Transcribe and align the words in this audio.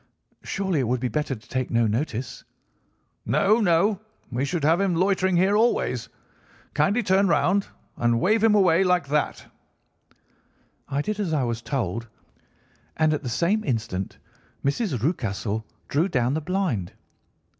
"'Surely 0.41 0.79
it 0.79 0.87
would 0.87 0.99
be 0.99 1.07
better 1.09 1.35
to 1.35 1.47
take 1.47 1.69
no 1.69 1.85
notice.' 1.85 2.43
"'No, 3.23 3.59
no, 3.61 3.99
we 4.31 4.43
should 4.45 4.63
have 4.63 4.81
him 4.81 4.95
loitering 4.95 5.37
here 5.37 5.55
always. 5.55 6.09
Kindly 6.73 7.03
turn 7.03 7.27
round 7.27 7.67
and 7.97 8.19
wave 8.19 8.43
him 8.43 8.55
away 8.55 8.83
like 8.83 9.07
that.' 9.09 9.45
"I 10.89 11.03
did 11.03 11.19
as 11.19 11.33
I 11.33 11.43
was 11.43 11.61
told, 11.61 12.07
and 12.97 13.13
at 13.13 13.21
the 13.21 13.29
same 13.29 13.63
instant 13.63 14.17
Mrs. 14.65 15.03
Rucastle 15.03 15.67
drew 15.87 16.07
down 16.09 16.33
the 16.33 16.41
blind. 16.41 16.93